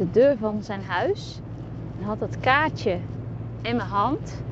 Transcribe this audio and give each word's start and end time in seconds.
de 0.00 0.10
deur 0.10 0.36
van 0.36 0.62
zijn 0.62 0.82
huis. 0.82 1.40
En 1.98 2.04
had 2.04 2.20
het 2.20 2.40
kaartje 2.40 2.98
in 3.62 3.76
mijn 3.76 3.88
hand. 3.88 4.42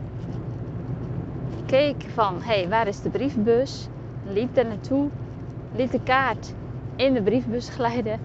Keek 1.66 2.04
van, 2.14 2.42
hé, 2.42 2.58
hey, 2.60 2.68
waar 2.68 2.86
is 2.86 3.00
de 3.00 3.10
brievenbus? 3.10 3.88
Liep 4.26 4.54
daar 4.54 4.66
naartoe. 4.66 5.08
Liet 5.74 5.92
de 5.92 6.00
kaart 6.02 6.54
in 6.96 7.14
de 7.14 7.22
brievenbus 7.22 7.68
glijden. 7.68 8.20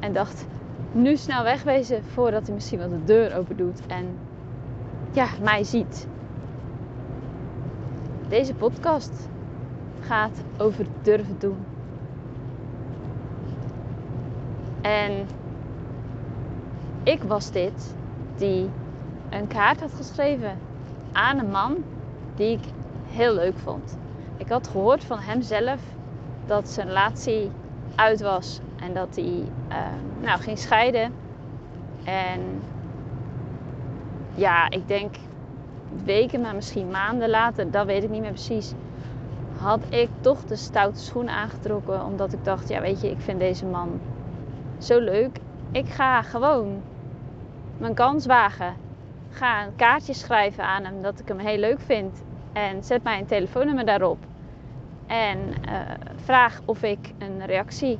En 0.00 0.12
dacht, 0.12 0.46
nu 0.92 1.16
snel 1.16 1.42
wegwezen 1.42 2.04
voordat 2.04 2.46
hij 2.46 2.54
misschien 2.54 2.78
wel 2.78 2.88
de 2.88 3.04
deur 3.04 3.36
open 3.36 3.56
doet. 3.56 3.86
En 3.86 4.18
ja, 5.12 5.26
mij 5.42 5.64
ziet. 5.64 6.06
Deze 8.28 8.54
podcast 8.54 9.28
gaat 10.00 10.42
over 10.58 10.86
durven 11.02 11.36
doen. 11.38 11.58
En 14.80 15.26
ik 17.08 17.22
was 17.22 17.50
dit 17.50 17.94
die 18.36 18.70
een 19.30 19.46
kaart 19.46 19.80
had 19.80 19.94
geschreven 19.94 20.58
aan 21.12 21.38
een 21.38 21.50
man 21.50 21.76
die 22.34 22.52
ik 22.52 22.64
heel 23.06 23.34
leuk 23.34 23.58
vond. 23.58 23.98
Ik 24.36 24.48
had 24.48 24.68
gehoord 24.68 25.04
van 25.04 25.18
hemzelf 25.18 25.80
dat 26.46 26.68
zijn 26.68 26.86
relatie 26.86 27.50
uit 27.94 28.20
was 28.20 28.60
en 28.76 28.94
dat 28.94 29.16
hij 29.16 29.42
uh, 29.68 29.76
nou, 30.20 30.40
ging 30.40 30.58
scheiden. 30.58 31.12
En 32.04 32.40
ja, 34.34 34.70
ik 34.70 34.88
denk 34.88 35.14
weken, 36.04 36.40
maar 36.40 36.54
misschien 36.54 36.90
maanden 36.90 37.30
later, 37.30 37.70
dat 37.70 37.86
weet 37.86 38.02
ik 38.02 38.10
niet 38.10 38.20
meer 38.20 38.30
precies, 38.30 38.72
had 39.58 39.80
ik 39.88 40.08
toch 40.20 40.44
de 40.44 40.56
stoute 40.56 41.00
schoenen 41.00 41.34
aangetrokken. 41.34 42.04
Omdat 42.04 42.32
ik 42.32 42.44
dacht, 42.44 42.68
ja 42.68 42.80
weet 42.80 43.00
je, 43.00 43.10
ik 43.10 43.20
vind 43.20 43.38
deze 43.38 43.66
man 43.66 44.00
zo 44.78 45.00
leuk. 45.00 45.40
Ik 45.70 45.88
ga 45.88 46.22
gewoon 46.22 46.82
mijn 47.78 47.94
kans 47.94 48.26
wagen. 48.26 48.74
Ga 49.30 49.64
een 49.64 49.76
kaartje 49.76 50.14
schrijven 50.14 50.64
aan 50.64 50.84
hem 50.84 51.02
dat 51.02 51.20
ik 51.20 51.28
hem 51.28 51.38
heel 51.38 51.58
leuk 51.58 51.80
vind. 51.80 52.22
En 52.52 52.84
zet 52.84 53.02
mijn 53.02 53.26
telefoonnummer 53.26 53.86
daarop. 53.86 54.18
En 55.06 55.38
uh, 55.38 55.80
vraag 56.16 56.60
of 56.64 56.82
ik 56.82 57.12
een 57.18 57.46
reactie 57.46 57.98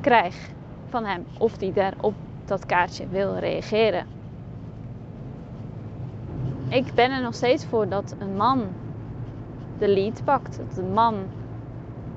krijg 0.00 0.50
van 0.88 1.04
hem. 1.04 1.26
Of 1.38 1.60
hij 1.60 1.72
daar 1.72 1.94
op 2.00 2.14
dat 2.44 2.66
kaartje 2.66 3.08
wil 3.08 3.36
reageren. 3.36 4.06
Ik 6.68 6.94
ben 6.94 7.10
er 7.10 7.22
nog 7.22 7.34
steeds 7.34 7.66
voor 7.66 7.88
dat 7.88 8.14
een 8.18 8.36
man 8.36 8.66
de 9.78 9.88
lead 9.88 10.24
pakt. 10.24 10.60
Dat 10.68 10.78
een 10.78 10.92
man 10.92 11.14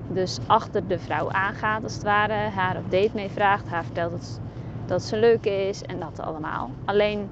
dus 0.07 0.39
achter 0.47 0.88
de 0.88 0.99
vrouw 0.99 1.31
aangaat 1.31 1.83
als 1.83 1.94
het 1.94 2.03
ware. 2.03 2.33
Haar 2.33 2.77
op 2.77 2.91
date 2.91 3.11
mee 3.13 3.29
vraagt. 3.29 3.69
Haar 3.69 3.83
vertelt 3.83 4.11
dat, 4.11 4.41
dat 4.88 5.03
ze 5.03 5.17
leuk 5.17 5.45
is 5.45 5.83
en 5.83 5.99
dat 5.99 6.19
allemaal. 6.19 6.69
Alleen 6.85 7.30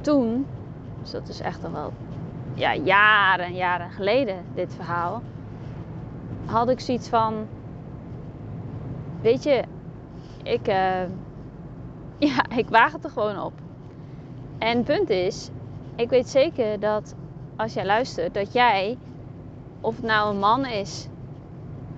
toen, 0.00 0.46
dus 1.00 1.10
dat 1.10 1.28
is 1.28 1.40
echt 1.40 1.64
al 1.64 1.72
wel 1.72 1.92
ja, 2.54 2.74
jaren 2.74 3.46
en 3.46 3.54
jaren 3.54 3.90
geleden 3.90 4.44
dit 4.54 4.74
verhaal. 4.74 5.22
Had 6.44 6.68
ik 6.68 6.80
zoiets 6.80 7.08
van, 7.08 7.46
weet 9.20 9.42
je, 9.42 9.62
ik, 10.42 10.68
uh, 10.68 11.02
ja, 12.34 12.44
ik 12.56 12.68
waag 12.68 12.92
het 12.92 13.04
er 13.04 13.10
gewoon 13.10 13.42
op. 13.42 13.52
En 14.58 14.82
punt 14.82 15.10
is, 15.10 15.50
ik 15.96 16.10
weet 16.10 16.28
zeker 16.28 16.80
dat 16.80 17.14
als 17.56 17.72
jij 17.74 17.86
luistert, 17.86 18.34
dat 18.34 18.52
jij, 18.52 18.98
of 19.80 19.96
het 19.96 20.04
nou 20.04 20.30
een 20.30 20.38
man 20.38 20.66
is 20.66 21.08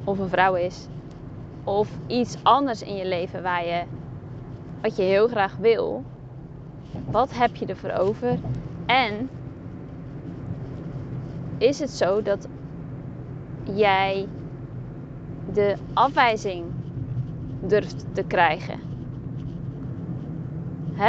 of 0.05 0.19
een 0.19 0.29
vrouw 0.29 0.55
is, 0.55 0.87
of 1.65 1.89
iets 2.07 2.37
anders 2.43 2.83
in 2.83 2.97
je 2.97 3.07
leven 3.07 3.43
waar 3.43 3.65
je, 3.65 3.83
wat 4.81 4.97
je 4.97 5.03
heel 5.03 5.29
graag 5.29 5.57
wil, 5.57 6.05
wat 7.11 7.35
heb 7.35 7.57
je 7.57 7.67
ervoor 7.67 7.91
over? 7.91 8.39
En 8.87 9.31
is 11.59 11.79
het 11.79 11.91
zo 11.91 12.23
dat 12.23 12.49
jij 13.75 14.29
de 15.53 15.77
afwijzing 15.93 16.65
durft 17.61 18.05
te 18.13 18.23
krijgen? 18.23 18.89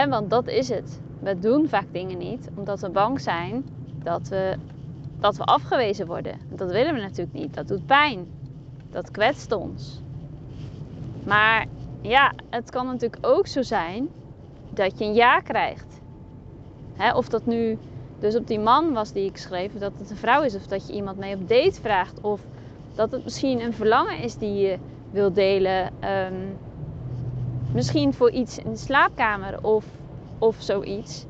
Want 0.09 0.29
dat 0.29 0.47
is 0.47 0.69
het. 0.69 1.01
We 1.19 1.39
doen 1.39 1.67
vaak 1.67 1.85
dingen 1.91 2.17
niet 2.17 2.49
omdat 2.55 2.79
we 2.79 2.89
bang 2.89 3.21
zijn 3.21 3.65
dat 4.03 4.27
we, 4.27 4.55
dat 5.19 5.37
we 5.37 5.43
afgewezen 5.43 6.07
worden. 6.07 6.37
Dat 6.49 6.71
willen 6.71 6.93
we 6.93 7.01
natuurlijk 7.01 7.37
niet. 7.37 7.53
Dat 7.53 7.67
doet 7.67 7.85
pijn. 7.85 8.25
Dat 8.89 9.11
kwetst 9.11 9.51
ons. 9.51 10.01
Maar 11.25 11.65
ja, 12.01 12.33
het 12.49 12.69
kan 12.69 12.85
natuurlijk 12.85 13.25
ook 13.25 13.47
zo 13.47 13.61
zijn 13.61 14.09
dat 14.69 14.99
je 14.99 15.05
een 15.05 15.13
ja 15.13 15.39
krijgt. 15.39 16.01
of 17.15 17.29
dat 17.29 17.45
nu 17.45 17.77
dus 18.19 18.35
op 18.35 18.47
die 18.47 18.59
man 18.59 18.93
was 18.93 19.11
die 19.11 19.25
ik 19.25 19.37
schreef, 19.37 19.73
dat 19.73 19.91
het 19.97 20.09
een 20.09 20.17
vrouw 20.17 20.43
is 20.43 20.55
of 20.55 20.67
dat 20.67 20.87
je 20.87 20.93
iemand 20.93 21.17
mee 21.17 21.35
op 21.35 21.47
date 21.47 21.81
vraagt. 21.81 22.21
Of 22.21 22.41
dat 22.93 23.11
het 23.11 23.23
misschien 23.23 23.61
een 23.61 23.73
verlangen 23.73 24.17
is 24.17 24.35
die 24.35 24.53
je 24.53 24.77
wil 25.11 25.33
delen. 25.33 25.93
Um, 26.03 26.57
misschien 27.73 28.13
voor 28.13 28.31
iets 28.31 28.57
in 28.57 28.71
de 28.71 28.77
slaapkamer 28.77 29.63
of, 29.63 29.85
of 30.37 30.55
zoiets. 30.59 31.25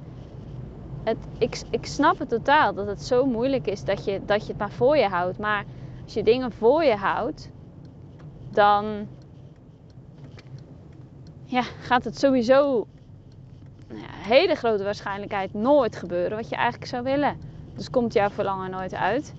Het, 1.03 1.17
ik, 1.37 1.61
ik 1.69 1.85
snap 1.85 2.19
het 2.19 2.29
totaal 2.29 2.73
dat 2.73 2.87
het 2.87 3.03
zo 3.03 3.25
moeilijk 3.25 3.67
is 3.67 3.83
dat 3.83 4.05
je, 4.05 4.21
dat 4.25 4.41
je 4.41 4.47
het 4.47 4.57
maar 4.57 4.71
voor 4.71 4.97
je 4.97 5.07
houdt. 5.07 5.39
Maar 5.39 5.65
als 6.03 6.13
je 6.13 6.23
dingen 6.23 6.51
voor 6.51 6.83
je 6.83 6.95
houdt, 6.95 7.49
dan 8.49 9.07
ja, 11.51 11.61
gaat 11.61 12.03
het 12.03 12.19
sowieso 12.19 12.87
nou 13.87 14.01
ja, 14.01 14.07
hele 14.11 14.55
grote 14.55 14.83
waarschijnlijkheid 14.83 15.53
nooit 15.53 15.95
gebeuren 15.95 16.37
wat 16.37 16.49
je 16.49 16.55
eigenlijk 16.55 16.85
zou 16.85 17.03
willen. 17.03 17.37
Dus 17.75 17.89
komt 17.89 18.13
jouw 18.13 18.29
verlangen 18.29 18.71
nooit 18.71 18.93
uit. 18.93 19.33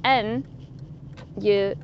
En 0.00 0.44
je, 1.38 1.76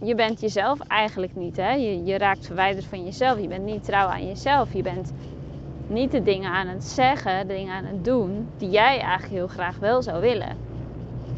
je 0.00 0.14
bent 0.14 0.40
jezelf 0.40 0.80
eigenlijk 0.80 1.36
niet. 1.36 1.56
Hè? 1.56 1.72
Je, 1.72 2.04
je 2.04 2.18
raakt 2.18 2.46
verwijderd 2.46 2.84
van 2.84 3.04
jezelf. 3.04 3.40
Je 3.40 3.48
bent 3.48 3.64
niet 3.64 3.84
trouw 3.84 4.08
aan 4.08 4.26
jezelf. 4.26 4.72
Je 4.72 4.82
bent 4.82 5.12
niet 5.86 6.10
de 6.10 6.22
dingen 6.22 6.50
aan 6.50 6.66
het 6.66 6.84
zeggen, 6.84 7.46
de 7.46 7.54
dingen 7.54 7.74
aan 7.74 7.84
het 7.84 8.04
doen 8.04 8.48
die 8.56 8.70
jij 8.70 9.00
eigenlijk 9.00 9.32
heel 9.32 9.48
graag 9.48 9.78
wel 9.78 10.02
zou 10.02 10.20
willen. 10.20 10.56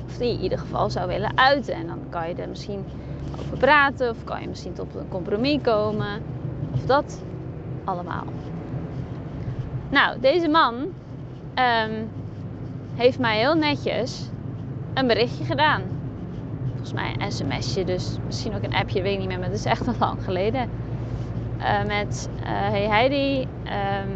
Of 0.07 0.17
die 0.17 0.33
in 0.33 0.41
ieder 0.41 0.59
geval 0.59 0.91
zou 0.91 1.09
willen 1.09 1.39
uiten. 1.39 1.75
En 1.75 1.87
dan 1.87 2.01
kan 2.09 2.29
je 2.29 2.35
er 2.35 2.49
misschien 2.49 2.85
over 3.41 3.59
praten 3.59 4.11
of 4.11 4.25
kan 4.25 4.41
je 4.41 4.49
misschien 4.49 4.73
tot 4.73 4.95
een 4.95 5.09
compromis 5.09 5.61
komen. 5.63 6.23
Of 6.75 6.87
dat 6.87 7.23
allemaal. 7.87 8.25
Nou, 9.89 10.21
deze 10.21 10.49
man 10.49 10.75
um, 10.75 12.09
heeft 12.95 13.19
mij 13.19 13.39
heel 13.39 13.55
netjes 13.55 14.29
een 14.95 15.07
berichtje 15.07 15.45
gedaan. 15.45 15.83
Volgens 16.67 16.93
mij 16.93 17.17
een 17.19 17.33
sms'je, 17.33 17.85
dus 17.85 18.17
misschien 18.27 18.55
ook 18.55 18.63
een 18.63 18.75
appje, 18.75 19.03
weet 19.03 19.13
ik 19.13 19.19
niet 19.19 19.29
meer, 19.29 19.39
maar 19.39 19.49
het 19.49 19.59
is 19.59 19.65
echt 19.65 19.89
al 19.89 19.95
lang 19.99 20.25
geleden. 20.25 20.71
Uh, 21.59 21.85
met, 21.85 22.29
uh, 22.41 22.47
hey 22.47 22.87
Heidi, 22.87 23.41
um, 23.41 24.13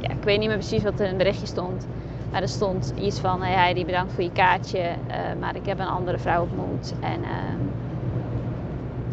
ja, 0.00 0.10
ik 0.10 0.22
weet 0.22 0.38
niet 0.38 0.48
meer 0.48 0.58
precies 0.58 0.82
wat 0.82 0.94
er 0.94 1.00
in 1.00 1.06
het 1.06 1.16
berichtje 1.16 1.46
stond. 1.46 1.86
Maar 2.30 2.42
er 2.42 2.48
stond 2.48 2.92
iets 3.00 3.20
van, 3.20 3.42
hey 3.42 3.54
Heidi, 3.54 3.84
bedankt 3.84 4.12
voor 4.12 4.22
je 4.22 4.32
kaartje, 4.32 4.78
uh, 4.80 5.14
maar 5.40 5.56
ik 5.56 5.66
heb 5.66 5.78
een 5.78 5.86
andere 5.86 6.18
vrouw 6.18 6.42
ontmoet. 6.42 6.94
En 7.00 7.22
ehm, 7.22 7.60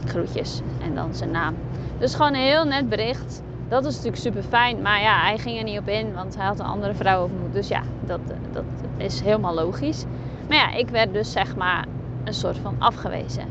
groetjes. 0.05 0.61
En 0.81 0.95
dan 0.95 1.15
zijn 1.15 1.31
naam. 1.31 1.55
Dus 1.97 2.15
gewoon 2.15 2.33
een 2.33 2.41
heel 2.41 2.65
net 2.65 2.89
bericht 2.89 3.41
dat 3.73 3.85
is 3.85 3.95
natuurlijk 3.95 4.21
super 4.21 4.43
fijn. 4.43 4.81
Maar 4.81 5.01
ja, 5.01 5.21
hij 5.21 5.37
ging 5.37 5.57
er 5.57 5.63
niet 5.63 5.79
op 5.79 5.87
in, 5.87 6.13
want 6.13 6.35
hij 6.35 6.45
had 6.45 6.59
een 6.59 6.65
andere 6.65 6.93
vrouw 6.93 7.23
ontmoet. 7.23 7.53
Dus 7.53 7.67
ja, 7.67 7.81
dat, 8.05 8.19
dat 8.51 8.63
is 8.97 9.21
helemaal 9.21 9.53
logisch. 9.53 10.05
Maar 10.47 10.57
ja, 10.57 10.73
ik 10.73 10.89
werd 10.89 11.13
dus 11.13 11.31
zeg 11.31 11.55
maar 11.55 11.85
een 12.23 12.33
soort 12.33 12.57
van 12.57 12.75
afgewezen. 12.79 13.45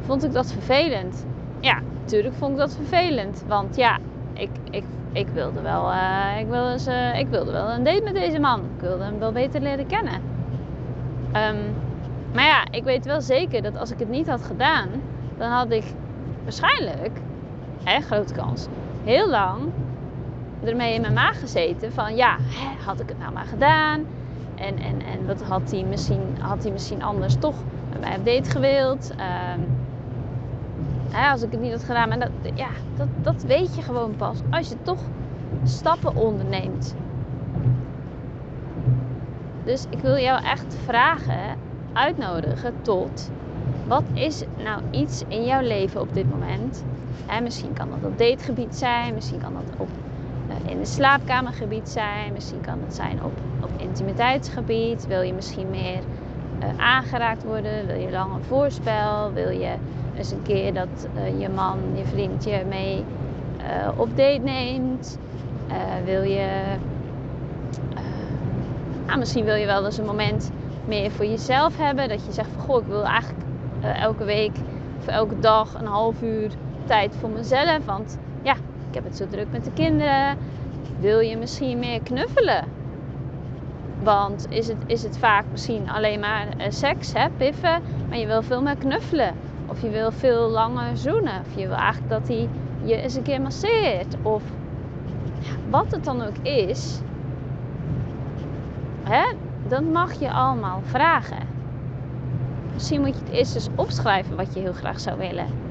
Vond 0.00 0.24
ik 0.24 0.32
dat 0.32 0.52
vervelend? 0.52 1.26
Ja, 1.60 1.80
natuurlijk 2.00 2.34
vond 2.34 2.52
ik 2.52 2.58
dat 2.58 2.74
vervelend. 2.74 3.44
Want 3.46 3.76
ja, 3.76 3.98
ik, 4.32 4.50
ik, 4.70 4.84
ik, 5.12 5.28
wilde, 5.28 5.60
wel, 5.60 5.90
uh, 5.90 6.38
ik, 6.38 6.46
wilde, 6.46 6.72
eens, 6.72 6.86
uh, 6.86 7.18
ik 7.18 7.28
wilde 7.28 7.52
wel 7.52 7.70
een 7.70 7.84
date 7.84 8.02
met 8.04 8.14
deze 8.14 8.38
man. 8.38 8.60
Ik 8.60 8.80
wilde 8.80 9.04
hem 9.04 9.18
wel 9.18 9.32
beter 9.32 9.60
leren 9.60 9.86
kennen. 9.86 10.22
Um, 11.24 11.74
maar 12.32 12.44
ja, 12.44 12.64
ik 12.70 12.84
weet 12.84 13.04
wel 13.04 13.20
zeker 13.20 13.62
dat 13.62 13.76
als 13.76 13.90
ik 13.90 13.98
het 13.98 14.08
niet 14.08 14.28
had 14.28 14.42
gedaan, 14.42 14.88
dan 15.38 15.50
had 15.50 15.70
ik 15.70 15.84
waarschijnlijk, 16.42 17.20
hè, 17.84 18.00
grote 18.00 18.34
kans, 18.34 18.66
heel 19.04 19.30
lang 19.30 19.60
ermee 20.64 20.94
in 20.94 21.00
mijn 21.00 21.12
maag 21.12 21.40
gezeten 21.40 21.92
van 21.92 22.16
ja, 22.16 22.36
had 22.84 23.00
ik 23.00 23.08
het 23.08 23.18
nou 23.18 23.32
maar 23.32 23.46
gedaan? 23.46 24.04
En, 24.54 24.78
en, 24.78 25.02
en 25.02 25.26
wat 25.26 25.42
had 25.42 25.70
hij 25.70 25.84
misschien, 25.84 26.36
had 26.40 26.62
hij 26.62 26.72
misschien 26.72 27.02
anders 27.02 27.36
toch 27.38 27.54
met 27.90 28.00
mij 28.00 28.16
date 28.22 28.50
gewild? 28.50 29.12
Hè, 31.10 31.30
als 31.30 31.42
ik 31.42 31.50
het 31.50 31.60
niet 31.60 31.72
had 31.72 31.84
gedaan. 31.84 32.08
Maar 32.08 32.18
dat, 32.18 32.30
ja, 32.54 32.68
dat, 32.96 33.08
dat 33.22 33.42
weet 33.42 33.74
je 33.76 33.82
gewoon 33.82 34.16
pas 34.16 34.38
als 34.50 34.68
je 34.68 34.76
toch 34.82 35.00
stappen 35.64 36.16
onderneemt. 36.16 36.94
Dus 39.64 39.86
ik 39.90 39.98
wil 39.98 40.18
jou 40.18 40.44
echt 40.44 40.76
vragen, 40.84 41.56
uitnodigen 41.92 42.74
tot 42.82 43.30
wat 43.86 44.04
is 44.12 44.42
nou 44.64 44.82
iets 44.90 45.22
in 45.28 45.44
jouw 45.44 45.60
leven 45.60 46.00
op 46.00 46.14
dit 46.14 46.30
moment? 46.30 46.84
Hè, 47.26 47.40
misschien 47.40 47.72
kan 47.72 47.88
dat 47.90 48.10
op 48.10 48.18
dategebied 48.18 48.76
zijn, 48.76 49.14
misschien 49.14 49.40
kan 49.40 49.52
dat 49.52 49.74
op 49.76 49.88
in 50.66 50.78
het 50.78 50.88
slaapkamergebied 50.88 51.88
zijn. 51.88 52.32
Misschien 52.32 52.60
kan 52.60 52.78
het 52.84 52.94
zijn 52.94 53.24
op, 53.24 53.32
op 53.60 53.70
intimiteitsgebied. 53.76 55.06
Wil 55.06 55.20
je 55.20 55.32
misschien 55.32 55.70
meer 55.70 55.98
uh, 56.62 56.84
aangeraakt 56.84 57.44
worden? 57.44 57.86
Wil 57.86 57.96
je 57.96 58.10
langer 58.10 58.42
voorspel? 58.42 59.32
Wil 59.32 59.50
je 59.50 59.74
eens 60.16 60.30
een 60.30 60.42
keer 60.42 60.74
dat 60.74 61.08
uh, 61.16 61.40
je 61.40 61.48
man, 61.48 61.78
je 61.94 62.04
vriendje 62.04 62.64
mee 62.68 63.04
op 63.96 64.16
date 64.16 64.40
neemt? 64.44 65.18
wil 66.04 66.22
je... 66.22 66.48
Nou, 69.06 69.18
misschien 69.18 69.44
wil 69.44 69.54
je 69.54 69.66
wel 69.66 69.84
eens 69.84 69.98
een 69.98 70.04
moment 70.04 70.50
meer 70.86 71.10
voor 71.10 71.26
jezelf 71.26 71.76
hebben. 71.76 72.08
Dat 72.08 72.26
je 72.26 72.32
zegt 72.32 72.48
van 72.56 72.64
goh, 72.64 72.80
ik 72.80 72.86
wil 72.86 73.04
eigenlijk 73.04 73.44
elke 73.80 74.24
week 74.24 74.56
of 74.98 75.06
elke 75.06 75.38
dag 75.38 75.74
een 75.74 75.86
half 75.86 76.22
uur 76.22 76.50
tijd 76.90 77.16
voor 77.16 77.30
mezelf. 77.30 77.84
Want 77.84 78.18
ja, 78.42 78.54
ik 78.88 78.94
heb 78.94 79.04
het 79.04 79.16
zo 79.16 79.26
druk 79.28 79.46
met 79.50 79.64
de 79.64 79.72
kinderen. 79.72 80.38
Wil 81.00 81.20
je 81.20 81.36
misschien 81.36 81.78
meer 81.78 82.02
knuffelen? 82.02 82.64
Want 84.02 84.46
is 84.48 84.68
het, 84.68 84.76
is 84.86 85.02
het 85.02 85.18
vaak 85.18 85.44
misschien 85.50 85.90
alleen 85.90 86.20
maar 86.20 86.46
uh, 86.58 86.64
seks, 86.68 87.12
hè, 87.12 87.28
piffen, 87.36 87.82
maar 88.08 88.18
je 88.18 88.26
wil 88.26 88.42
veel 88.42 88.62
meer 88.62 88.76
knuffelen. 88.76 89.34
Of 89.66 89.82
je 89.82 89.88
wil 89.88 90.12
veel 90.12 90.48
langer 90.48 90.96
zoenen. 90.96 91.40
Of 91.40 91.60
je 91.60 91.66
wil 91.66 91.76
eigenlijk 91.76 92.10
dat 92.10 92.28
hij 92.28 92.48
je 92.82 92.96
eens 92.96 93.14
een 93.14 93.22
keer 93.22 93.40
masseert. 93.40 94.16
Of 94.22 94.42
wat 95.70 95.90
het 95.90 96.04
dan 96.04 96.22
ook 96.22 96.38
is, 96.42 97.00
hè, 99.02 99.32
dat 99.68 99.82
mag 99.82 100.12
je 100.12 100.30
allemaal 100.30 100.80
vragen. 100.84 101.48
Misschien 102.72 103.00
moet 103.00 103.14
je 103.14 103.24
het 103.24 103.32
eerst 103.32 103.54
eens 103.54 103.68
opschrijven 103.74 104.36
wat 104.36 104.54
je 104.54 104.60
heel 104.60 104.72
graag 104.72 105.00
zou 105.00 105.18
willen. 105.18 105.69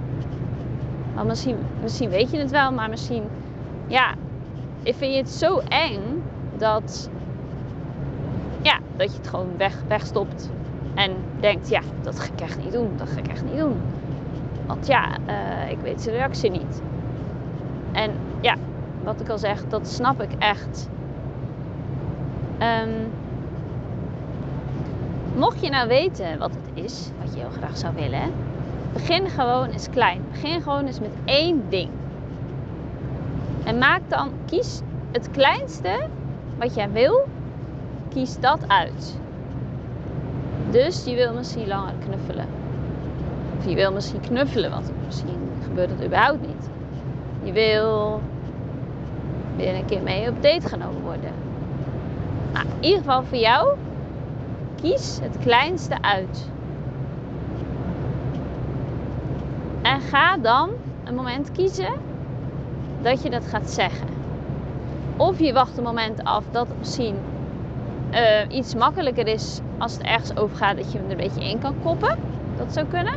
Want 1.20 1.32
misschien, 1.32 1.58
misschien 1.82 2.10
weet 2.10 2.32
je 2.32 2.38
het 2.38 2.52
wel, 2.52 2.72
maar 2.72 2.90
misschien, 2.90 3.24
ja, 3.88 4.14
vind 4.84 5.14
je 5.14 5.18
het 5.18 5.30
zo 5.30 5.60
eng 5.68 6.24
dat, 6.58 7.10
ja, 8.62 8.80
dat 8.96 9.12
je 9.12 9.18
het 9.18 9.28
gewoon 9.28 9.58
weg, 9.58 9.84
wegstopt. 9.88 10.50
En 10.96 11.12
denkt, 11.40 11.70
ja, 11.70 11.82
dat 12.02 12.20
ga 12.20 12.34
ik 12.34 12.42
echt 12.42 12.64
niet 12.64 12.72
doen, 12.72 12.94
dat 12.98 13.10
ga 13.10 13.18
ik 13.18 13.28
echt 13.28 13.44
niet 13.44 13.58
doen. 13.58 13.76
Want 14.66 14.88
ja, 14.88 15.10
uh, 15.30 15.72
ik 15.72 15.80
weet 15.82 16.02
zijn 16.02 16.16
reactie 16.16 16.52
niet. 16.52 16.82
En 17.92 18.12
ja, 18.42 18.56
wat 19.04 19.22
ik 19.22 19.30
al 19.30 19.38
zeg, 19.38 19.68
dat 19.68 19.88
snap 19.88 20.22
ik 20.22 20.32
echt. 20.38 20.90
Um, 22.60 23.12
mocht 25.36 25.62
je 25.62 25.70
nou 25.70 25.88
weten 25.88 26.38
wat 26.38 26.52
het 26.52 26.84
is, 26.86 27.12
wat 27.24 27.34
je 27.34 27.40
heel 27.40 27.50
graag 27.50 27.78
zou 27.78 27.96
willen, 27.96 28.32
begin 28.94 29.30
gewoon 29.30 29.70
eens 29.70 29.90
klein. 29.90 30.22
Begin 30.32 30.62
gewoon 30.62 30.86
eens 30.86 31.00
met 31.00 31.14
één 31.26 31.64
ding. 31.70 31.90
En 33.64 33.78
maak 33.78 34.02
dan, 34.08 34.32
kies 34.46 34.82
het 35.12 35.32
kleinste 35.32 36.00
wat 36.58 36.76
jij 36.76 36.92
wil, 36.92 37.28
kies 38.10 38.40
dat 38.40 38.60
uit. 38.68 39.20
Dus 40.72 41.06
je 41.06 41.16
wil 41.16 41.34
misschien 41.34 41.68
langer 41.68 41.94
knuffelen. 42.06 42.46
Of 43.58 43.66
je 43.66 43.76
wil 43.76 43.92
misschien 43.92 44.20
knuffelen, 44.20 44.70
want 44.70 44.92
misschien 45.06 45.50
gebeurt 45.64 45.90
dat 45.90 46.06
überhaupt 46.06 46.48
niet. 46.48 46.70
Je 47.44 47.52
wil 47.52 48.22
weer 49.56 49.76
een 49.76 49.86
keer 49.86 50.02
mee 50.02 50.30
op 50.30 50.44
date 50.44 50.68
genomen 50.68 51.02
worden. 51.02 51.32
Nou, 52.54 52.66
in 52.66 52.84
ieder 52.84 53.00
geval 53.00 53.24
voor 53.24 53.38
jou, 53.38 53.76
kies 54.82 55.20
het 55.22 55.38
kleinste 55.38 56.02
uit. 56.02 56.50
Ga 60.00 60.38
dan 60.38 60.70
een 61.04 61.16
moment 61.16 61.52
kiezen 61.52 61.92
dat 63.02 63.24
je 63.24 63.30
dat 63.30 63.46
gaat 63.46 63.70
zeggen. 63.70 64.08
Of 65.18 65.40
je 65.40 65.54
wacht 65.54 65.78
een 65.78 65.84
moment 65.84 66.24
af 66.24 66.44
dat 66.52 66.68
misschien 66.78 67.16
uh, 68.14 68.58
iets 68.58 68.76
makkelijker 68.76 69.28
is 69.28 69.60
als 69.78 69.94
het 69.94 70.02
ergens 70.02 70.38
over 70.38 70.58
gaat 70.58 70.78
dat 70.78 70.92
je 70.92 70.98
hem 70.98 71.06
er 71.06 71.12
een 71.12 71.18
beetje 71.18 71.50
in 71.50 71.60
kan 71.60 71.76
koppen. 71.84 72.18
Dat 72.58 72.74
zou 72.74 72.86
kunnen. 72.86 73.14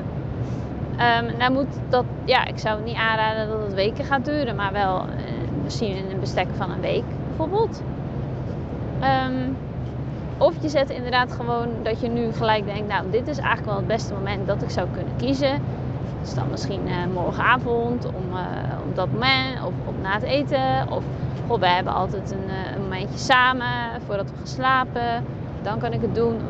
Um, 1.40 1.52
moet 1.52 1.79
dat, 1.88 2.05
ja, 2.25 2.44
ik 2.44 2.58
zou 2.58 2.82
niet 2.82 2.96
aanraden 2.96 3.49
dat 3.49 3.62
het 3.62 3.75
weken 3.75 4.05
gaat 4.05 4.25
duren, 4.25 4.56
maar 4.56 4.73
wel 4.73 4.99
uh, 4.99 5.14
misschien 5.62 5.96
in 5.96 6.11
een 6.11 6.20
bestek 6.20 6.49
van 6.56 6.70
een 6.70 6.81
week 6.81 7.05
bijvoorbeeld. 7.26 7.82
Um, 9.26 9.56
of 10.38 10.55
je 10.61 10.69
zet 10.69 10.90
inderdaad 10.90 11.32
gewoon 11.32 11.69
dat 11.82 12.00
je 12.00 12.08
nu 12.08 12.32
gelijk 12.32 12.64
denkt, 12.64 12.88
nou 12.88 13.11
dit 13.11 13.28
is 13.28 13.38
eigenlijk 13.38 13.67
wel 13.67 13.76
het 13.76 13.87
beste 13.87 14.14
moment 14.14 14.46
dat 14.46 14.62
ik 14.62 14.70
zou 14.70 14.88
kunnen 14.93 15.17
kiezen. 15.17 15.62
Dus 16.20 16.34
dan 16.34 16.50
misschien 16.50 16.81
uh, 16.87 17.14
morgenavond, 17.14 18.06
om, 18.06 18.32
uh, 18.32 18.38
om 18.84 18.94
dat 18.94 19.12
moment, 19.12 19.64
of, 19.64 19.72
of 19.87 19.94
na 20.02 20.12
het 20.12 20.22
eten. 20.22 20.90
Of 20.90 21.04
goh, 21.46 21.60
we 21.60 21.66
hebben 21.66 21.93
altijd 21.93 22.31
een, 22.31 22.49
uh, 22.49 22.75
een, 22.75 22.82
momentje 22.82 23.19
samen 23.19 24.00
voordat 24.06 24.31
we 24.31 24.37
gaan 24.37 24.46
slapen. 24.46 25.25
Dan 25.62 25.78
kan 25.78 25.93
ik 25.93 26.00
het 26.00 26.14
doen. 26.14 26.40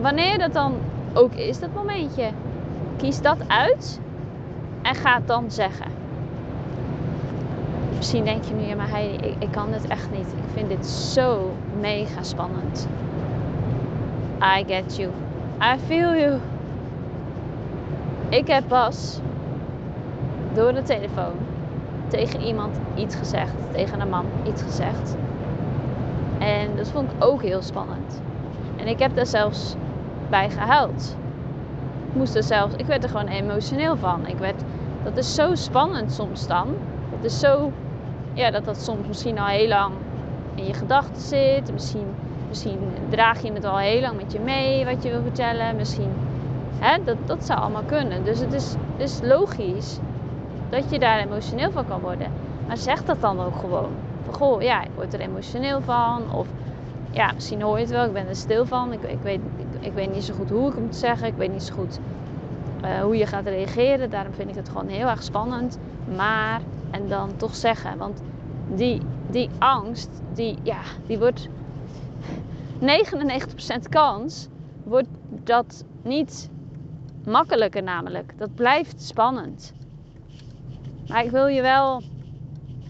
wanneer 0.00 0.38
dat 0.38 0.52
dan 0.52 0.74
ook 1.14 1.34
is, 1.34 1.58
dat 1.58 1.68
momentje. 1.74 2.30
Kies 2.96 3.20
dat 3.20 3.36
uit 3.46 4.00
en 4.82 4.94
ga 4.94 5.14
het 5.14 5.26
dan 5.26 5.50
zeggen. 5.50 5.86
Misschien 7.96 8.24
denk 8.24 8.44
je 8.44 8.54
nu, 8.54 8.62
ja 8.62 8.74
maar 8.74 8.90
Heidi, 8.90 9.26
ik, 9.26 9.34
ik 9.38 9.50
kan 9.50 9.70
dit 9.70 9.86
echt 9.86 10.10
niet. 10.10 10.26
Ik 10.26 10.52
vind 10.54 10.68
dit 10.68 10.86
zo 10.86 11.50
mega 11.80 12.22
spannend. 12.22 12.88
I 14.42 14.64
get 14.66 14.96
you. 14.96 15.10
I 15.60 15.78
feel 15.86 16.14
you. 16.16 16.40
Ik 18.32 18.46
heb 18.46 18.68
pas 18.68 19.18
door 20.54 20.72
de 20.72 20.82
telefoon 20.82 21.32
tegen 22.08 22.40
iemand 22.40 22.80
iets 22.94 23.14
gezegd, 23.14 23.52
tegen 23.72 24.00
een 24.00 24.08
man 24.08 24.26
iets 24.46 24.62
gezegd. 24.62 25.16
En 26.38 26.76
dat 26.76 26.88
vond 26.88 27.10
ik 27.10 27.24
ook 27.24 27.42
heel 27.42 27.62
spannend. 27.62 28.22
En 28.76 28.86
ik 28.86 28.98
heb 28.98 29.16
daar 29.16 29.26
zelfs 29.26 29.74
bij 30.30 30.50
gehuild. 30.50 31.16
Ik 32.08 32.14
moest 32.14 32.34
er 32.34 32.42
zelfs, 32.42 32.74
ik 32.76 32.86
werd 32.86 33.02
er 33.02 33.10
gewoon 33.10 33.26
emotioneel 33.26 33.96
van. 33.96 34.26
Ik 34.26 34.38
werd, 34.38 34.62
dat 35.04 35.16
is 35.16 35.34
zo 35.34 35.54
spannend 35.54 36.12
soms 36.12 36.46
dan. 36.46 36.66
Dat 37.10 37.24
is 37.24 37.40
zo, 37.40 37.72
ja, 38.32 38.50
dat 38.50 38.64
dat 38.64 38.82
soms 38.82 39.06
misschien 39.06 39.38
al 39.38 39.46
heel 39.46 39.68
lang 39.68 39.92
in 40.54 40.66
je 40.66 40.74
gedachten 40.74 41.22
zit. 41.22 41.72
Misschien, 41.72 42.06
misschien 42.48 42.78
draag 43.08 43.42
je 43.42 43.52
het 43.52 43.64
al 43.64 43.78
heel 43.78 44.00
lang 44.00 44.16
met 44.16 44.32
je 44.32 44.40
mee 44.40 44.84
wat 44.84 45.02
je 45.02 45.10
wil 45.10 45.22
vertellen. 45.22 45.76
Misschien 45.76 46.10
Dat, 47.04 47.16
dat 47.24 47.44
zou 47.44 47.60
allemaal 47.60 47.82
kunnen. 47.82 48.24
Dus 48.24 48.38
het 48.38 48.52
is, 48.52 48.74
is 48.96 49.20
logisch 49.22 49.98
dat 50.70 50.90
je 50.90 50.98
daar 50.98 51.18
emotioneel 51.18 51.70
van 51.70 51.86
kan 51.86 52.00
worden. 52.00 52.32
Maar 52.66 52.76
zeg 52.76 53.04
dat 53.04 53.20
dan 53.20 53.40
ook 53.40 53.56
gewoon. 53.56 53.90
Van 54.24 54.34
goh, 54.34 54.62
ja, 54.62 54.82
ik 54.82 54.90
word 54.94 55.14
er 55.14 55.20
emotioneel 55.20 55.80
van. 55.80 56.32
Of 56.32 56.46
ja, 57.10 57.32
misschien 57.32 57.62
hoor 57.62 57.76
je 57.76 57.82
het 57.82 57.92
wel, 57.92 58.04
ik 58.04 58.12
ben 58.12 58.28
er 58.28 58.36
stil 58.36 58.66
van. 58.66 58.92
Ik, 58.92 59.02
ik, 59.02 59.18
weet, 59.22 59.40
ik, 59.80 60.12
niet 60.12 60.24
zo 60.24 60.34
goed 60.34 60.50
hoe 60.50 60.68
ik 60.68 60.74
het 60.74 60.82
moet 60.82 60.96
zeggen. 60.96 61.26
Ik 61.26 61.34
weet 61.36 61.52
niet 61.52 61.62
zo 61.62 61.74
goed 61.74 61.98
uh, 62.84 63.00
hoe 63.00 63.16
je 63.16 63.26
gaat 63.26 63.46
reageren. 63.46 64.10
Daarom 64.10 64.32
vind 64.32 64.48
ik 64.48 64.54
het 64.54 64.68
gewoon 64.68 64.88
heel 64.88 65.08
erg 65.08 65.22
spannend. 65.22 65.78
Maar, 66.16 66.60
en 66.90 67.08
dan 67.08 67.36
toch 67.36 67.54
zeggen. 67.54 67.98
Want 67.98 68.22
die, 68.74 69.00
die 69.30 69.50
angst, 69.58 70.10
die, 70.34 70.58
ja, 70.62 70.80
die 71.06 71.18
wordt 71.18 71.48
99% 72.80 73.88
kans 73.88 74.48
wordt 74.84 75.08
dat 75.44 75.84
niet 76.02 76.50
makkelijker 77.26 77.82
namelijk. 77.82 78.34
Dat 78.38 78.54
blijft 78.54 79.02
spannend. 79.02 79.72
Maar 81.08 81.24
ik 81.24 81.30
wil 81.30 81.46
je 81.46 81.62
wel 81.62 82.02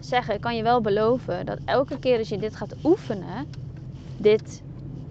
zeggen, 0.01 0.35
ik 0.35 0.41
kan 0.41 0.57
je 0.57 0.63
wel 0.63 0.81
beloven 0.81 1.47
dat 1.47 1.59
elke 1.65 1.99
keer 1.99 2.19
als 2.19 2.29
je 2.29 2.39
dit 2.39 2.57
gaat 2.57 2.75
oefenen, 2.85 3.47
dit 4.17 4.63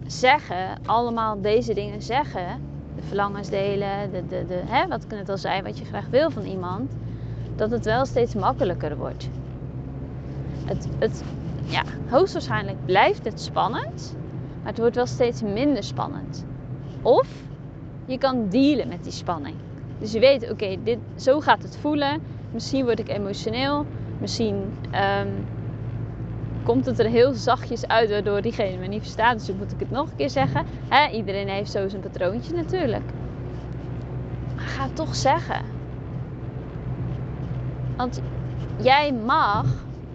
zeggen, 0.05 0.77
allemaal 0.85 1.41
deze 1.41 1.73
dingen 1.73 2.01
zeggen, 2.01 2.61
de 2.95 3.01
verlangens 3.01 3.49
delen, 3.49 4.11
de, 4.11 4.27
de, 4.27 4.45
de, 4.45 4.61
hè, 4.65 4.87
wat 4.87 5.03
ik 5.03 5.09
net 5.09 5.29
al 5.29 5.37
zei, 5.37 5.61
wat 5.61 5.77
je 5.77 5.85
graag 5.85 6.07
wil 6.07 6.29
van 6.29 6.43
iemand, 6.43 6.91
dat 7.55 7.71
het 7.71 7.85
wel 7.85 8.05
steeds 8.05 8.35
makkelijker 8.35 8.97
wordt. 8.97 9.29
Het, 10.65 10.87
het, 10.99 11.23
ja, 11.65 11.83
hoogstwaarschijnlijk 12.09 12.85
blijft 12.85 13.25
het 13.25 13.41
spannend, 13.41 14.15
maar 14.57 14.71
het 14.71 14.77
wordt 14.77 14.95
wel 14.95 15.05
steeds 15.05 15.41
minder 15.41 15.83
spannend. 15.83 16.45
Of 17.01 17.27
je 18.05 18.17
kan 18.17 18.49
dealen 18.49 18.87
met 18.87 19.03
die 19.03 19.11
spanning. 19.11 19.55
Dus 19.99 20.11
je 20.11 20.19
weet, 20.19 20.51
oké, 20.51 20.77
dit 20.83 20.97
zo 21.15 21.39
gaat 21.39 21.63
het 21.63 21.77
voelen. 21.77 22.21
Misschien 22.51 22.85
word 22.85 22.99
ik 22.99 23.09
emotioneel. 23.09 23.85
Misschien 24.19 24.55
um, 24.93 25.45
komt 26.63 26.85
het 26.85 26.99
er 26.99 27.09
heel 27.09 27.33
zachtjes 27.33 27.87
uit 27.87 28.09
waardoor 28.09 28.41
diegene 28.41 28.77
me 28.77 28.87
niet 28.87 29.01
verstaat. 29.01 29.37
Dus 29.37 29.47
dan 29.47 29.57
moet 29.57 29.71
ik 29.71 29.79
het 29.79 29.91
nog 29.91 30.09
een 30.09 30.15
keer 30.15 30.29
zeggen. 30.29 30.65
Iedereen 31.13 31.47
heeft 31.47 31.71
zo 31.71 31.87
zijn 31.87 32.01
patroontje 32.01 32.53
natuurlijk. 32.53 33.03
Maar 34.55 34.65
ga 34.65 34.87
toch 34.93 35.15
zeggen. 35.15 35.65
Want 37.97 38.21
jij 38.81 39.13
mag 39.13 39.65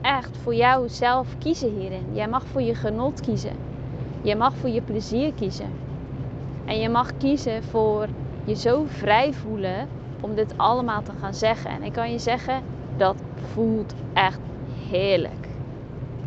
echt 0.00 0.36
voor 0.42 0.54
jouzelf 0.54 1.38
kiezen 1.38 1.78
hierin. 1.78 2.06
Jij 2.12 2.28
mag 2.28 2.44
voor 2.46 2.62
je 2.62 2.74
genot 2.74 3.20
kiezen. 3.20 3.56
Je 4.22 4.36
mag 4.36 4.54
voor 4.54 4.68
je 4.68 4.82
plezier 4.82 5.32
kiezen. 5.32 5.85
En 6.66 6.80
je 6.80 6.88
mag 6.88 7.16
kiezen 7.16 7.62
voor 7.62 8.06
je 8.44 8.54
zo 8.54 8.84
vrij 8.86 9.32
voelen 9.32 9.88
om 10.20 10.34
dit 10.34 10.54
allemaal 10.56 11.02
te 11.02 11.12
gaan 11.20 11.34
zeggen. 11.34 11.70
En 11.70 11.82
ik 11.82 11.92
kan 11.92 12.12
je 12.12 12.18
zeggen, 12.18 12.62
dat 12.96 13.16
voelt 13.52 13.94
echt 14.12 14.40
heerlijk. 14.88 15.48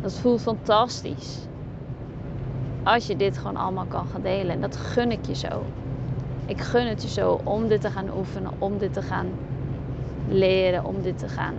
Dat 0.00 0.18
voelt 0.18 0.40
fantastisch. 0.40 1.46
Als 2.82 3.06
je 3.06 3.16
dit 3.16 3.38
gewoon 3.38 3.56
allemaal 3.56 3.84
kan 3.84 4.06
gaan 4.06 4.22
delen. 4.22 4.50
En 4.50 4.60
dat 4.60 4.76
gun 4.76 5.10
ik 5.10 5.26
je 5.26 5.34
zo. 5.34 5.64
Ik 6.46 6.60
gun 6.60 6.86
het 6.86 7.02
je 7.02 7.08
zo 7.08 7.40
om 7.44 7.68
dit 7.68 7.80
te 7.80 7.90
gaan 7.90 8.16
oefenen, 8.16 8.52
om 8.58 8.78
dit 8.78 8.92
te 8.92 9.02
gaan 9.02 9.26
leren, 10.28 10.84
om 10.84 11.02
dit 11.02 11.18
te 11.18 11.28
gaan. 11.28 11.54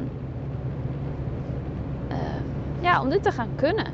Uh, 2.11 2.17
ja, 2.81 3.01
om 3.01 3.09
dit 3.09 3.23
te 3.23 3.31
gaan 3.31 3.49
kunnen. 3.55 3.87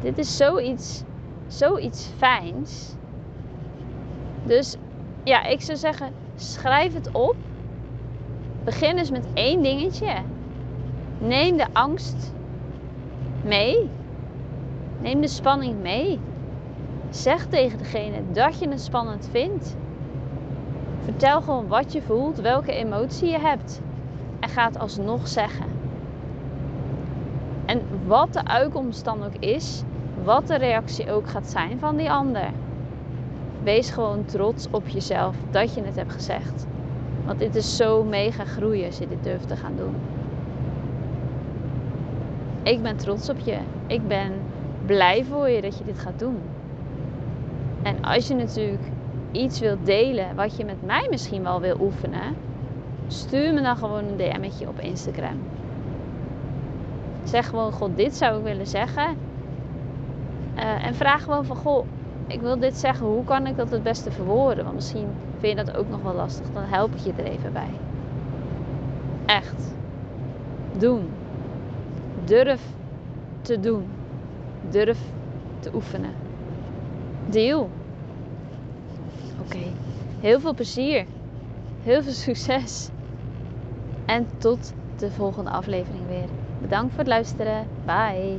Dit 0.00 0.18
is 0.18 0.36
zoiets, 0.36 1.02
zoiets 1.46 2.10
fijns. 2.16 2.94
Dus 4.44 4.76
ja, 5.24 5.44
ik 5.44 5.60
zou 5.60 5.78
zeggen, 5.78 6.12
schrijf 6.36 6.94
het 6.94 7.10
op. 7.12 7.36
Begin 8.64 8.98
eens 8.98 9.10
met 9.10 9.26
één 9.34 9.62
dingetje. 9.62 10.14
Neem 11.18 11.56
de 11.56 11.66
angst 11.72 12.32
mee. 13.42 13.90
Neem 15.00 15.20
de 15.20 15.28
spanning 15.28 15.82
mee. 15.82 16.18
Zeg 17.10 17.46
tegen 17.46 17.78
degene 17.78 18.22
dat 18.32 18.58
je 18.58 18.68
het 18.68 18.80
spannend 18.80 19.28
vindt. 19.30 19.76
Vertel 21.04 21.42
gewoon 21.42 21.66
wat 21.68 21.92
je 21.92 22.02
voelt, 22.02 22.40
welke 22.40 22.72
emotie 22.72 23.28
je 23.28 23.38
hebt. 23.38 23.80
En 24.40 24.48
ga 24.48 24.64
het 24.64 24.78
alsnog 24.78 25.28
zeggen. 25.28 25.66
En 27.66 27.82
wat 28.06 28.32
de 28.32 28.44
uitkomst 28.44 29.04
dan 29.04 29.24
ook 29.24 29.34
is, 29.38 29.82
wat 30.26 30.46
de 30.46 30.56
reactie 30.56 31.10
ook 31.10 31.28
gaat 31.28 31.50
zijn 31.50 31.78
van 31.78 31.96
die 31.96 32.10
ander. 32.10 32.50
Wees 33.62 33.90
gewoon 33.90 34.24
trots 34.24 34.66
op 34.70 34.88
jezelf 34.88 35.36
dat 35.50 35.74
je 35.74 35.82
het 35.82 35.96
hebt 35.96 36.12
gezegd. 36.12 36.66
Want 37.24 37.38
dit 37.38 37.54
is 37.54 37.76
zo 37.76 38.04
mega 38.04 38.44
groeien 38.44 38.86
als 38.86 38.98
je 38.98 39.08
dit 39.08 39.24
durft 39.24 39.48
te 39.48 39.56
gaan 39.56 39.76
doen. 39.76 39.94
Ik 42.62 42.82
ben 42.82 42.96
trots 42.96 43.28
op 43.28 43.38
je. 43.38 43.58
Ik 43.86 44.08
ben 44.08 44.32
blij 44.86 45.24
voor 45.24 45.48
je 45.48 45.60
dat 45.60 45.78
je 45.78 45.84
dit 45.84 45.98
gaat 45.98 46.18
doen. 46.18 46.38
En 47.82 48.02
als 48.02 48.28
je 48.28 48.34
natuurlijk 48.34 48.90
iets 49.32 49.60
wilt 49.60 49.86
delen 49.86 50.34
wat 50.34 50.56
je 50.56 50.64
met 50.64 50.82
mij 50.82 51.06
misschien 51.10 51.42
wel 51.42 51.60
wil 51.60 51.76
oefenen, 51.80 52.36
stuur 53.06 53.54
me 53.54 53.62
dan 53.62 53.76
gewoon 53.76 54.04
een 54.04 54.16
DM'tje 54.16 54.68
op 54.68 54.80
Instagram. 54.80 55.38
Zeg 57.24 57.48
gewoon, 57.48 57.72
god, 57.72 57.96
dit 57.96 58.16
zou 58.16 58.38
ik 58.38 58.44
willen 58.44 58.66
zeggen. 58.66 59.25
Uh, 60.56 60.84
en 60.86 60.94
vraag 60.94 61.22
gewoon 61.22 61.44
van, 61.44 61.56
goh, 61.56 61.86
ik 62.26 62.40
wil 62.40 62.58
dit 62.58 62.76
zeggen, 62.76 63.06
hoe 63.06 63.24
kan 63.24 63.46
ik 63.46 63.56
dat 63.56 63.70
het 63.70 63.82
beste 63.82 64.10
verwoorden? 64.10 64.64
Want 64.64 64.76
misschien 64.76 65.08
vind 65.38 65.58
je 65.58 65.64
dat 65.64 65.76
ook 65.76 65.88
nog 65.88 66.02
wel 66.02 66.14
lastig, 66.14 66.46
dan 66.52 66.62
help 66.62 66.94
ik 66.94 67.00
je 67.00 67.12
er 67.16 67.24
even 67.24 67.52
bij. 67.52 67.70
Echt. 69.26 69.74
Doen. 70.78 71.10
Durf 72.24 72.62
te 73.40 73.60
doen. 73.60 73.88
Durf 74.70 74.98
te 75.58 75.70
oefenen. 75.74 76.12
Deel. 77.28 77.70
Oké. 79.40 79.62
Heel 80.20 80.40
veel 80.40 80.54
plezier. 80.54 81.06
Heel 81.82 82.02
veel 82.02 82.12
succes. 82.12 82.88
En 84.06 84.26
tot 84.38 84.72
de 84.96 85.10
volgende 85.10 85.50
aflevering 85.50 86.06
weer. 86.08 86.28
Bedankt 86.60 86.90
voor 86.90 86.98
het 86.98 87.08
luisteren. 87.08 87.66
Bye. 87.84 88.38